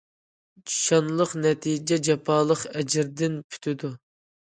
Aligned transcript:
شانلىق 0.75 1.35
نەتىجە 1.45 2.01
جاپالىق 2.09 2.67
ئەجىردىن 2.75 3.41
پۈتىدۇ. 3.53 3.97